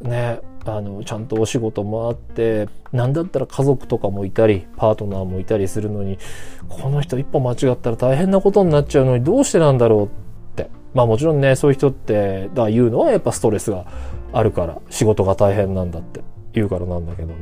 [0.00, 6.18] ね、あの、ちゃんとお仕事もあって、なんだったら家族とかもいたり、パートナーもいたりするのに、
[6.68, 10.08] この人一歩間違ったら大変なことになっちゃうのにどうしてなんだろうっ
[10.54, 10.70] て。
[10.94, 13.86] まあもちろんね、そういう人って、だ言うのはやっぱストレスが
[14.32, 16.20] あるから仕事が大変なんだって
[16.52, 17.34] 言うからなんだけどね。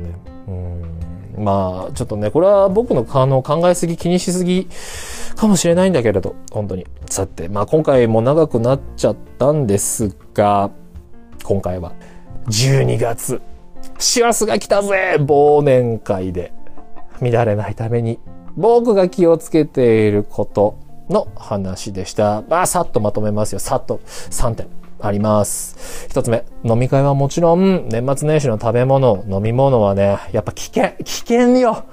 [0.47, 4.67] うんまあちょっとね、これは僕のあの考えすぎ気にしすぎ
[5.35, 6.85] かもしれないんだけれど、本当に。
[7.09, 10.71] さて、まあ今回も長くなっちゃったんですが、
[11.43, 11.93] 今回は
[12.47, 13.41] 12月、
[13.97, 16.53] 師走が来たぜ忘年会で
[17.21, 18.19] 乱れないために
[18.55, 20.77] 僕が気をつけていること
[21.09, 22.43] の話でした。
[22.49, 23.59] まあ、さっとまとめますよ。
[23.59, 24.67] さっと3点。
[25.03, 26.07] あります。
[26.09, 31.85] 一つ目、飲み会はもちろん、年末年始の食べ物、飲み物はね、やっぱ危険、危険よ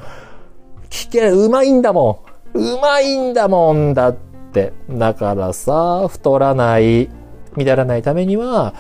[0.91, 4.17] 危険、うまいんだもんうまいんだもんだっ
[4.53, 4.73] て。
[4.91, 7.09] だからさ、太らない、
[7.57, 8.75] 乱らないためには、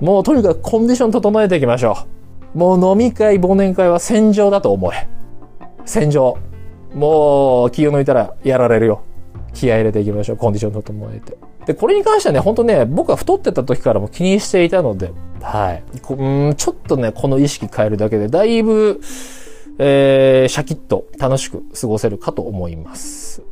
[0.00, 1.96] もうとにかくコンディション整えていきましょ
[2.54, 2.58] う。
[2.58, 5.06] もう飲み会、忘年会は戦場だと思え。
[5.84, 6.36] 戦場。
[6.94, 9.02] もう気を抜いたらやられるよ。
[9.52, 10.36] 気合入れていきましょう。
[10.36, 11.36] コンディション整えて。
[11.66, 15.82] で、これに関してはね、ほんとね、僕は太ってた時からも気にしていたので、はい。
[16.10, 19.00] うんちょっとね、この意識変えるだけで、だいぶ、
[19.78, 23.42] えー、シャキッと楽しく過ごせるかと思います。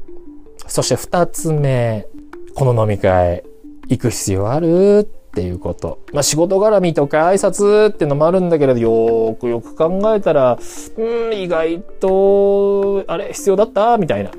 [0.66, 2.06] そして二つ目、
[2.54, 3.44] この飲み会、
[3.88, 5.08] 行く必要ある？
[5.34, 5.98] っていうこと。
[6.12, 10.58] まあ仕事絡みとか挨拶っていうのもあるんだけれど、よーくよく考えたら、
[10.96, 13.98] うん、意外と、あれ、必要だった？
[13.98, 14.30] みたいな。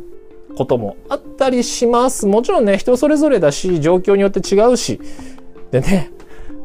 [0.58, 2.25] こともあったりします。
[2.27, 5.01] もちろんね、人それぞれだし、状況によって違うし。
[5.71, 6.12] でね、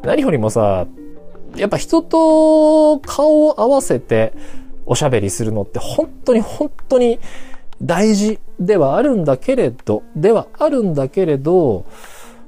[0.04, 0.86] 何よりもさ、
[1.56, 4.32] やっぱ人と顔を合わせて
[4.86, 7.18] おしゃべりするのって本当に本当に
[7.82, 11.84] 大事ではあるんだけれど、ではあるんだけれど、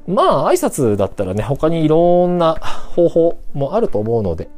[0.06, 4.48] まあ挨拶だったらね、他にいろんな方法もあると思うので、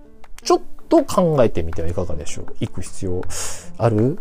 [0.43, 2.47] ちょっと考えてみてはいかがでしょう。
[2.61, 3.23] 行く必要
[3.79, 4.19] ある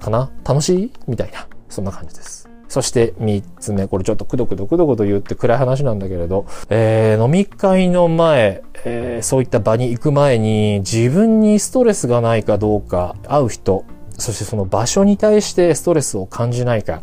[0.00, 0.30] かな？
[0.44, 0.92] 楽しい？
[1.06, 1.46] みたいな。
[1.68, 2.48] そんな感じです。
[2.68, 13.84] そして三つ目、これちょっとくどくどくどくど言って暗い話なんだけれど、えー、飲み会の前、えー、そういった場に行く前に自分にストレスがないかどうか、会う人、
[14.18, 17.02] そしてその場所に対してストレスを感じないか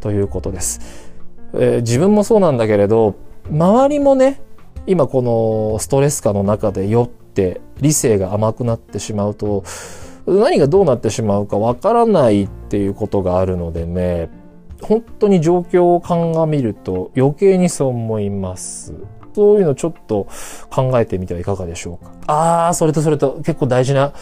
[0.00, 1.05] ということです。
[1.58, 3.14] えー、自分もそうなんだけれど、
[3.50, 4.40] 周りもね、
[4.86, 9.64] 今このストレス下の中で酔って理性が甘くなってしまうと、
[10.26, 14.28] 何がどうなってしまうかわからないっていうことがあるのでね、
[14.82, 18.92] 本当に状況を鑑みると余計にそう思います。
[19.34, 20.26] そういうのちょっと
[20.70, 22.12] 考えてみてはいかがでしょうか？
[22.26, 24.12] ああ、それとそれと結構大事な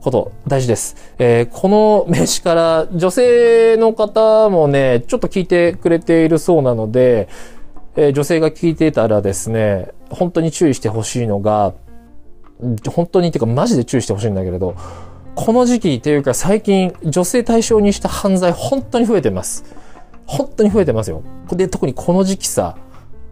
[0.00, 0.96] こと、大事です。
[1.18, 7.28] えー、この名詞から女性の方もね、ちょっと聞いてくれているそうなので、
[7.96, 11.74] えー、女性が聞いてたらですね、本当に注意してほしいのが、
[12.88, 14.74] 本当にっていうかマジで注意してほしいんだけれど、
[15.34, 19.64] この時期っていうか最近女性対象にした犯罪本当に増えてます。
[20.26, 21.22] 本当に増えてますよ。
[21.52, 22.76] で、特にこの時期さ、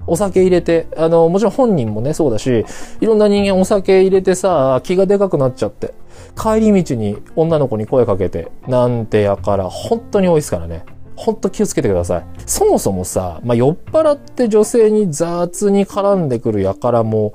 [0.08, 2.64] お酒入れて、あの、もちろん本人もね、そうだし、
[3.00, 5.94] いろんな人間お酒入れてさ、気がでかくなっちゃって、
[6.38, 10.84] 帰り道に女の子に声かけて、なんてやから、本当に多いですからね。
[11.16, 12.26] ほんと気をつけてください。
[12.46, 17.34] そもそもさ、まあ、酔っ払って女性に雑に絡んでくる輩も、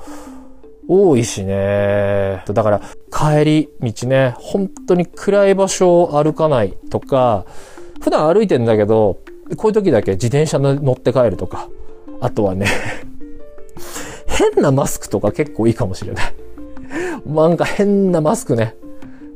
[0.87, 2.43] 多いしね。
[2.45, 7.45] だから、帰り道ね、本当に暗い場所を歩かないとか、
[8.01, 9.19] 普段歩いてんだけど、
[9.57, 11.69] こういう時だけ自転車乗って帰るとか、
[12.21, 12.67] あとはね
[14.27, 16.33] 変なマスクとか結構いいかもしれない。
[17.25, 18.75] なんか変なマスクね。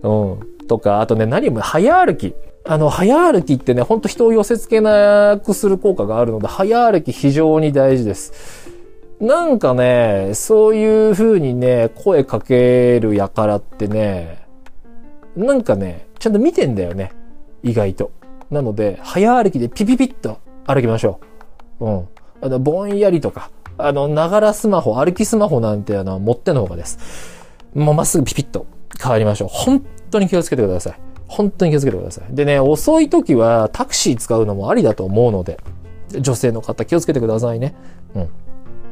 [0.08, 0.68] うん。
[0.68, 2.34] とか、あとね、何も早歩き。
[2.66, 8.68] あの、早歩きってね、ほんと人を寄せ付けなくする効果があるので、早歩き非常に大事です。
[9.20, 14.46] なんかね、そういう風にね、声かける輩ってね、
[15.36, 17.12] なんかね、ちゃんと見てんだよね。
[17.64, 18.12] 意外と。
[18.52, 21.20] なので、早歩きでピピピッと歩きましょ
[21.80, 21.86] う。
[21.86, 22.08] うん。
[22.42, 27.00] あの、ぼんやりとか、あの、ながらスマホ、歩きスマホなんてあの、持っての方がです。
[27.74, 28.66] もうまっすぐピピッと
[29.02, 29.48] 変わりましょう。
[29.52, 31.00] 本当に気をつけてください。
[31.28, 32.36] 本当に気をつけてください。
[32.36, 35.60] でね、遅い時はタクシー使うのもありだと思うので、
[36.20, 37.76] 女性の方気をつけてくださいね。
[38.16, 38.30] うん。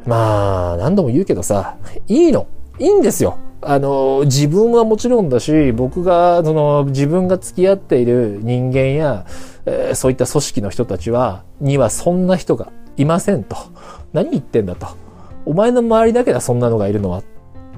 [0.05, 2.47] まあ、何度も言うけどさ、いいの。
[2.77, 3.37] いいんですよ。
[3.61, 9.25] あの、自分はもちろんだし、僕が、その、自分が付き合っている人間や、
[9.65, 13.55] えー、そういった組織の人たちは、にはそんな人がいませんと。
[14.13, 14.87] 何言ってんだと。
[15.45, 17.19] お前の周りだけだ、そんなのがいるのは。
[17.19, 17.23] っ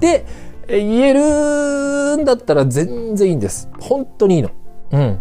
[0.00, 0.26] て
[0.68, 3.70] 言えるんだったら全然いいんです。
[3.80, 4.50] 本当にいいの。
[4.92, 5.20] うん。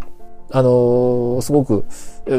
[0.52, 1.86] あのー、すごく、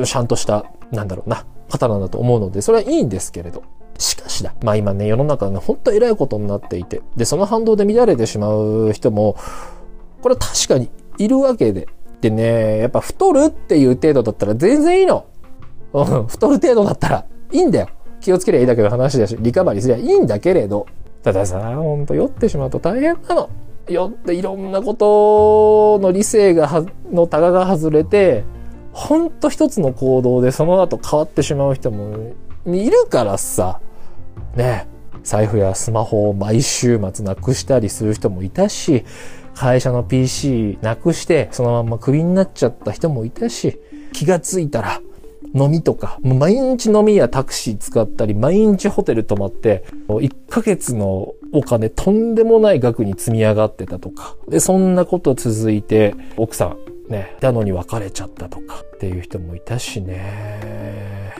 [0.04, 3.62] ちゃんとした、なんだろうな、方なんだと思うので、それはいいんですけれど。
[3.98, 4.54] しかしだ。
[4.62, 9.36] まあ今ね、世の中ね、ほんと偉いことになっていて、で、その反動で乱れてしまう人も、
[10.22, 11.88] これ確かにいるわけで。
[12.20, 15.26] でね、やっぱ太るっていう程度だったら全然いいの。
[15.92, 17.88] うん、太る程度だったらいいんだよ。
[18.20, 20.86] 気をつけりゃいいだけの話だし、リカバリーすりゃいいんだけれど、
[21.28, 23.50] たださ、ほんと酔ってしまうと大変なの。
[23.86, 28.44] 酔っていろんなことの理性が、のタガが外れて、
[28.94, 32.32] ほんと一つの行動でその後変わってしまう人も
[32.64, 33.78] いるからさ。
[34.56, 34.86] ね、
[35.22, 39.04] 財布やスマホを毎週末なくしたりする人もいたし、
[39.54, 43.78] 会社の PC なくしてそのままクビになっちゃった人もいたし、
[44.14, 45.02] 気がついたら
[45.54, 54.36] 飲みとか、毎日飲みやタクシー使ったり、毎日ホテル泊まって、1ヶ月のお金とんでもない額に積み上がってたとか。
[54.48, 56.76] で、そんなこと続いて、奥さん、
[57.10, 61.34] ね、いたのに別れちゃったとかっていう人もいたしね。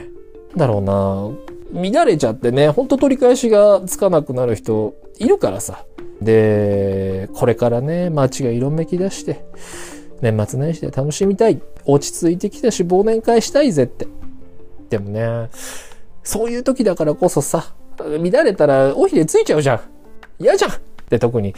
[0.55, 1.29] だろうな
[1.71, 5.85] 乱れちゃってね、ほんと取り返しがつかなくなる人いるからさ。
[6.21, 9.45] で、これからね、街が色めき出して、
[10.21, 11.61] 年末年始で楽しみたい。
[11.85, 14.07] 落ち着いてきたし、忘年会したいぜって。
[14.89, 15.49] でもね、
[16.23, 19.81] そういう時だからこそさ、乱れたら尾ひれついちゃうじゃん。
[20.39, 20.71] 嫌じゃん
[21.09, 21.53] で、特に。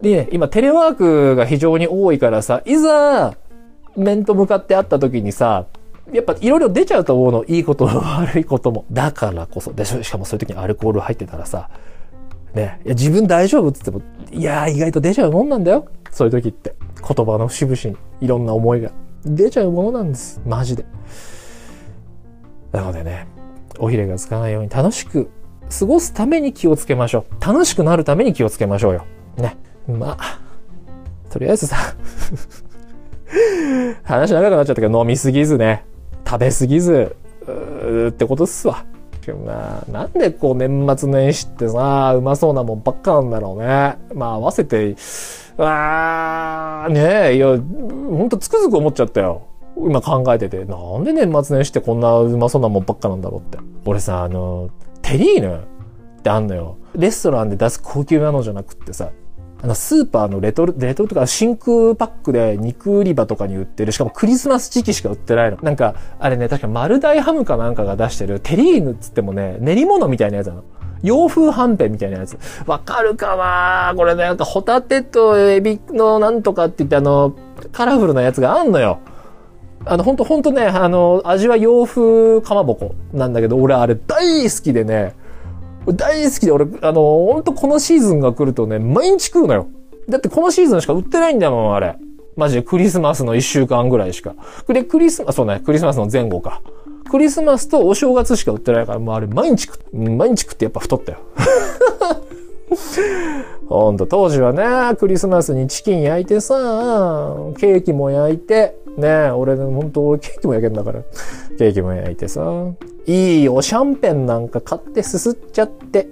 [0.00, 3.36] で、今テレワークが非常に多いからさ、いざ、
[3.96, 5.66] 面と向かって会った時にさ、
[6.12, 7.44] やっぱいろいろ出ちゃうと思うの。
[7.46, 8.84] いいことも悪いことも。
[8.90, 9.72] だからこそ。
[9.72, 11.70] で、しかもそういう時にアルコール入ってたらさ、
[12.54, 15.86] ね、いや自分大丈夫って言っても、いや意外と出ちゃうもんなんだよ。
[16.10, 16.74] そういう時って。
[17.02, 18.92] 言葉の節々にいろんな思いが
[19.24, 20.40] 出ちゃうものなんです。
[20.46, 20.86] マジで。
[22.70, 23.26] なのでね、
[23.78, 25.28] おひれがつかないように楽しく
[25.78, 27.44] 過ごすために気をつけましょう。
[27.44, 29.04] 楽しくなるために気をつけましょうよ。
[29.36, 29.56] ね。
[29.88, 30.40] まあ、
[31.28, 31.76] とりあえずさ
[34.04, 35.84] 話長くなっちゃったけど飲みすぎずね、
[36.24, 37.16] 食べすぎず、
[38.10, 38.84] ってことっすわ。
[39.30, 43.98] まあ、なんでこう年末年始ってさ、うまそうなもんばっかなんだろうね。
[44.14, 44.96] まあ合わせて、
[45.58, 49.42] あー、ねえ、いや、ほんとつくづく思っちゃったよ。
[49.76, 53.58] 今考えてて、なんで年末年始ってこんなうまそうなもんばっかなんだろうって。
[53.84, 54.70] 俺さ、あの、
[55.02, 55.54] テリーヌ
[56.18, 56.76] ってあんのよ。
[56.94, 59.10] レストランで出す高級なのじゃなくってさ、
[59.62, 65.58] あの、スーパーのレトル、レトルとか真空パックで肉売り場とかに売ってる、しかもクリスマス時期しか売ってないの。
[65.62, 70.64] なんか、あれね、確か丸大ハムかなんかが出してるテリーヌっつってもね、練り物みたいなやつなの。
[71.04, 72.38] 洋風はんぺんみたいなやつ。
[72.66, 73.94] わかるかな？
[73.96, 77.34] これね、なんかホタテとエビのなんとかって言ってあの、
[77.70, 78.98] カラフルなやつがあんのよ。
[79.84, 85.14] あの、ほんとほんとね、あの、味は洋風かまぼこなんだけど、俺あれ大好きでね、
[85.86, 89.68] 大好きで俺、あの、ほんとこのシーズンが来るとね、毎日食うのよ。
[90.08, 91.96] だってこのシーズンしか売ってないんだもん、あれ。
[92.36, 94.34] マジでクリスマスの一週間ぐらいしか。
[94.68, 96.62] で、クリスマス、そうね、クリスマスの前後か。
[97.10, 101.18] クリスマスとお正月しか売ってないから、もうあれ毎日食って、毎日食ってやっぱ太ったよ。
[103.68, 106.54] ほんと、当時はね、クリスマスにチキン焼いてさ、
[107.58, 111.02] ケーキも焼いて、ねえ俺、ほんと俺ケーキも焼けんだから。
[111.58, 112.42] ケーキも焼いてさ、
[113.06, 116.08] いいおシャンペンなんか買ってすすっちゃって。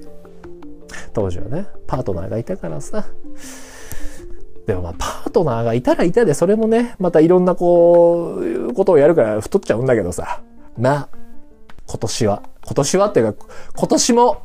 [1.13, 3.05] 当時はね、パートナーがいたからさ。
[4.67, 10.43] でもまあ、パートナーがいたらいたで、それもね、またいろんなこう、ことをやるから太っちゃうんだけどさ。
[10.79, 11.09] まあ、
[11.87, 14.43] 今年は、今年はっていうか、今年も、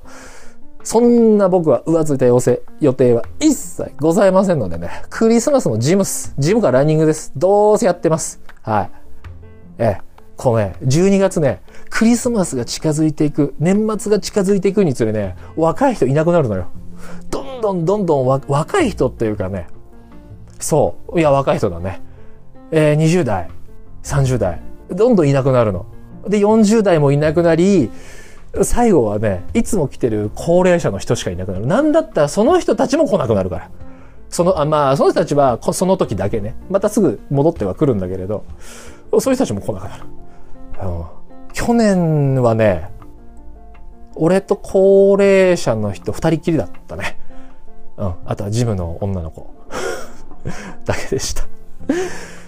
[0.85, 7.31] そんな僕は浮ついた要請、予定は一切ございませんのでね、クリスマスのジムス、ジムかランニングです。
[7.35, 8.39] どうせやってます。
[8.61, 8.91] はい。
[9.79, 10.01] ええ、
[10.37, 16.67] このね、12月ね、クリスマスが近づいていく、年末が近づいていくにつれね、若い人いなくなるのよ。
[17.31, 19.65] どんどんどんどん若い人っていうかね、
[20.59, 21.99] そう、いや若い人だね。
[22.69, 23.49] えー、20代、
[24.03, 24.61] 30代、
[24.91, 25.87] どんどんいなくなるの。
[26.27, 27.89] で、40代もいなくなり、
[28.63, 31.67] 最後はね、いつも来てる高齢者の人しかいなくなる。
[31.67, 33.69] なんだったらその人たちも来なくなるから。
[34.29, 38.43] その、あまあ、その人たちはその時だけね、またすぐ戻っては来るんだけれど、
[39.19, 40.03] そういう人たちも来なくなる。
[40.83, 41.05] うん、
[41.53, 42.91] 去年はね、
[44.15, 47.17] 俺と高齢者の人二人きりだったね。
[47.97, 48.13] うん。
[48.25, 49.53] あとはジムの女の子
[50.85, 51.43] だけでした。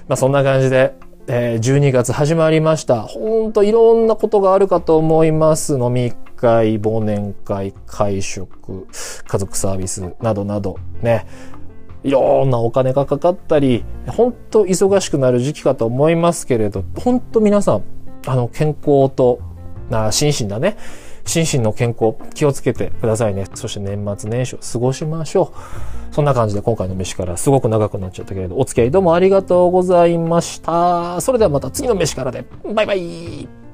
[0.08, 0.95] まあそんな感じで、
[1.30, 3.01] え、12月始まりました。
[3.01, 5.78] ほんといろんなことがあるかと思います。
[5.78, 8.88] 飲み会、忘年会、会食、
[9.28, 11.28] 家族サービスなどなどね、
[12.05, 17.84] いろんなお金がかかったり、ほんと忙しくなる時期かと思いますけれど、ほんと皆さん、
[18.25, 19.39] あの、健康と、
[19.89, 20.78] な、心身だね。
[21.28, 23.45] 心身の健康気をつけてくださいね。
[23.53, 26.15] そして年末年始を過ごしましょう。
[26.15, 31.21] そんな感じで今回の飯からすごく長くなっちゃったけれど、お付き合いどうもありがとうございました。
[31.21, 32.45] それではまた次の飯からで。
[32.73, 33.66] バイバイ